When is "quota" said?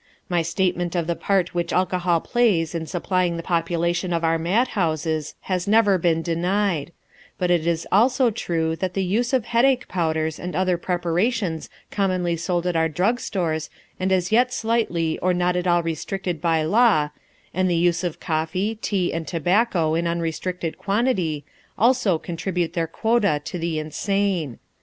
22.87-23.39